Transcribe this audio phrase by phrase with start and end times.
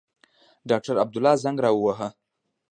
[0.69, 2.07] ډاکټر عبدالله زنګ را ووهه.